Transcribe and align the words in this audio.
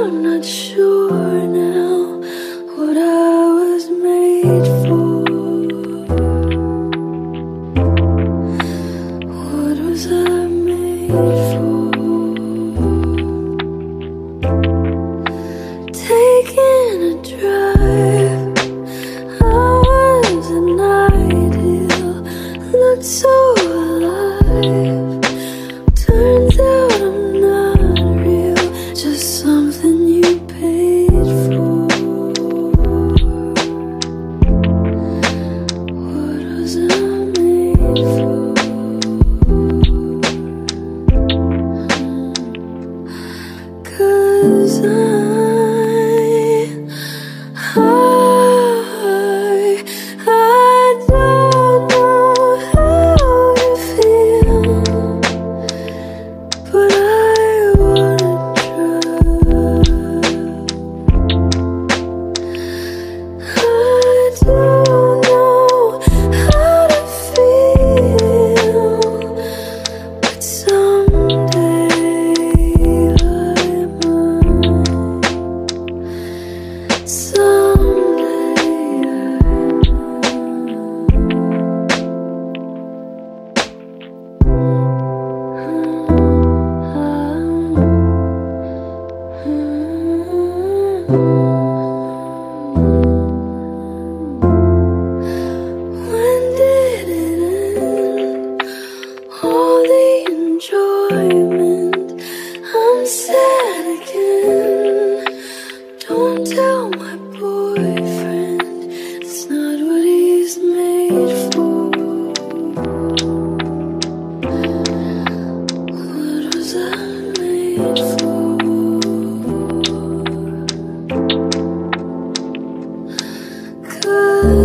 I'm 0.00 0.22
not 0.22 0.44
sure 0.44 1.10
now 1.10 2.20
what 2.76 2.96
I 2.96 3.52
was 3.58 3.90
made 3.90 4.66
for. 4.86 5.24
What 9.26 9.76
was 9.86 10.06
I 10.06 10.46
made 10.46 11.10
for? 11.50 11.90
Taking 15.92 17.02
a 17.02 17.14
drive, 17.26 18.58
I 19.42 19.44
was. 19.88 20.46
Looked 22.72 23.04
so. 23.04 23.47
Cause 37.98 38.06
I, 44.84 45.27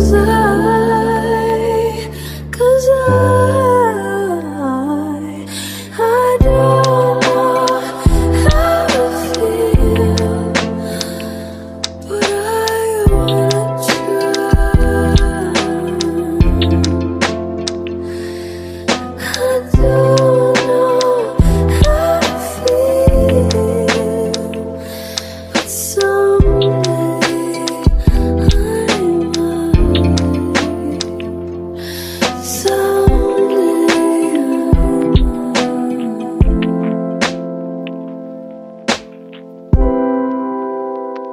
Cause 0.00 0.39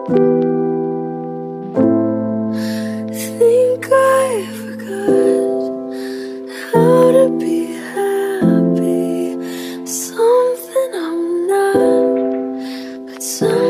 Something 0.08 0.24
I'm 10.96 11.48
not, 11.48 13.08
but 13.08 13.22
something 13.22 13.67